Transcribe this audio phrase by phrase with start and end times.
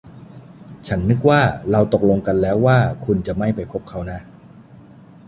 [0.87, 1.41] ฉันนึกว่า
[1.71, 4.19] เราตกลงกันแล้วว่าคุณจะไม่ไปพบเขานะ